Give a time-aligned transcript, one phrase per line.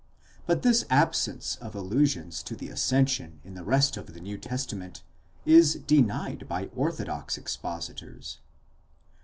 [0.47, 5.03] But this absence of allusions to the ascension in the rest of the New Testament
[5.45, 8.39] is denied by orthodox expositors.